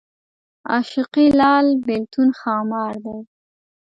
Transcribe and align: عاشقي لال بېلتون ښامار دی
عاشقي 0.69 1.25
لال 1.39 1.67
بېلتون 1.85 2.29
ښامار 2.39 2.93
دی 3.05 3.19